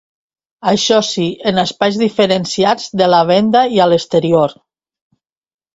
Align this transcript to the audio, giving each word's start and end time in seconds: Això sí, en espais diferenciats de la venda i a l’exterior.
Això 0.71 0.97
sí, 1.09 1.25
en 1.51 1.63
espais 1.65 2.01
diferenciats 2.05 2.89
de 3.03 3.11
la 3.17 3.23
venda 3.35 3.65
i 3.77 3.87
a 3.87 3.89
l’exterior. 3.93 4.59